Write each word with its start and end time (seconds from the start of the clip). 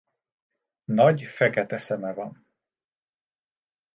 Nagy 0.85 1.23
fekete 1.23 1.77
szeme 1.77 2.13
van. 2.13 2.47